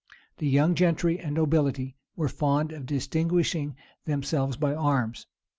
The 0.39 0.47
young 0.47 0.73
gentry 0.73 1.19
and 1.19 1.35
nobility 1.35 1.95
were 2.15 2.27
fond 2.27 2.71
of 2.71 2.87
distinguishing 2.87 3.75
themselves 4.05 4.57
by 4.57 4.73
arms. 4.73 5.27